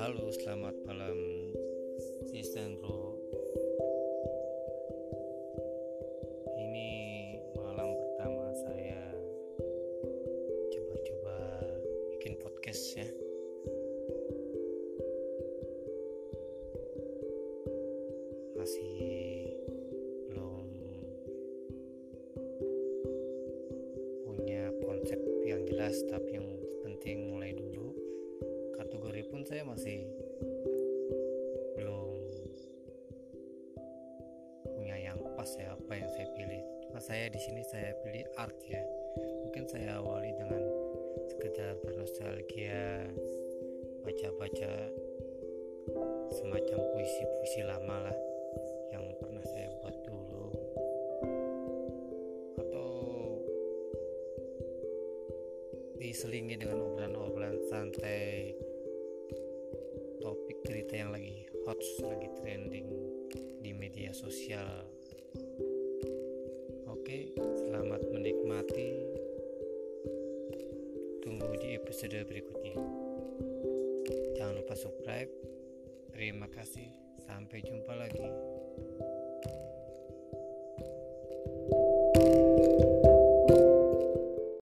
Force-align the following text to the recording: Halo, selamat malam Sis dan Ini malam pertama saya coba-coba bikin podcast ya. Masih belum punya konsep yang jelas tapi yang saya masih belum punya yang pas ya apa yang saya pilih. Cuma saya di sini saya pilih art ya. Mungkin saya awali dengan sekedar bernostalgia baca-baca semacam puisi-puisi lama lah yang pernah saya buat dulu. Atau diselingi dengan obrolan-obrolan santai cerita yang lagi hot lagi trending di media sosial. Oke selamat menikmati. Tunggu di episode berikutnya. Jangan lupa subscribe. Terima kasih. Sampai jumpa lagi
Halo, 0.00 0.32
selamat 0.32 0.72
malam 0.88 1.20
Sis 2.24 2.56
dan 2.56 2.72
Ini 6.56 6.88
malam 7.52 7.92
pertama 7.92 8.48
saya 8.64 9.12
coba-coba 10.72 11.36
bikin 12.16 12.32
podcast 12.40 12.80
ya. 12.96 13.04
Masih 18.56 18.96
belum 20.32 20.64
punya 24.24 24.64
konsep 24.80 25.20
yang 25.44 25.60
jelas 25.68 26.00
tapi 26.08 26.40
yang 26.40 26.59
saya 29.50 29.66
masih 29.66 30.06
belum 31.74 32.06
punya 34.78 34.94
yang 34.94 35.18
pas 35.34 35.50
ya 35.58 35.74
apa 35.74 35.90
yang 35.90 36.06
saya 36.14 36.30
pilih. 36.38 36.62
Cuma 36.86 37.02
saya 37.02 37.26
di 37.26 37.40
sini 37.42 37.58
saya 37.66 37.90
pilih 37.98 38.30
art 38.38 38.54
ya. 38.62 38.78
Mungkin 39.18 39.66
saya 39.66 39.98
awali 39.98 40.30
dengan 40.38 40.62
sekedar 41.34 41.82
bernostalgia 41.82 43.10
baca-baca 44.06 44.70
semacam 46.30 46.78
puisi-puisi 46.94 47.66
lama 47.66 48.06
lah 48.06 48.18
yang 48.94 49.02
pernah 49.18 49.42
saya 49.50 49.66
buat 49.82 49.98
dulu. 50.06 50.46
Atau 52.54 52.90
diselingi 55.98 56.54
dengan 56.54 56.86
obrolan-obrolan 56.86 57.58
santai 57.66 58.69
cerita 60.70 60.94
yang 60.94 61.10
lagi 61.10 61.50
hot 61.66 61.82
lagi 62.06 62.30
trending 62.38 62.86
di 63.58 63.74
media 63.74 64.14
sosial. 64.14 64.86
Oke 66.86 67.34
selamat 67.34 68.06
menikmati. 68.14 69.02
Tunggu 71.26 71.58
di 71.58 71.74
episode 71.74 72.22
berikutnya. 72.22 72.78
Jangan 74.38 74.62
lupa 74.62 74.78
subscribe. 74.78 75.34
Terima 76.14 76.46
kasih. 76.46 76.86
Sampai 77.26 77.66
jumpa 77.66 77.90
lagi 77.90 78.30